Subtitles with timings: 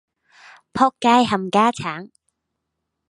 [0.73, 2.09] 僕街冚家鏟